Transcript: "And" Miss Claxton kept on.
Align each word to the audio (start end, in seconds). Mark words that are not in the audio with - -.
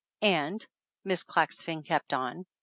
"And" 0.23 0.65
Miss 1.05 1.21
Claxton 1.21 1.83
kept 1.83 2.11
on. 2.11 2.47